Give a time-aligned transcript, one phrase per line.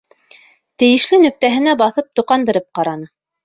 [0.83, 3.13] Тейешле нөктәһенә баҫып тоҡандырып ҡараны.